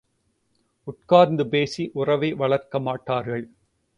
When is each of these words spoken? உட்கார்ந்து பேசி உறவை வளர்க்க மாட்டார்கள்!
உட்கார்ந்து 0.87 1.47
பேசி 1.47 1.91
உறவை 1.93 2.33
வளர்க்க 2.33 2.79
மாட்டார்கள்! 2.79 3.45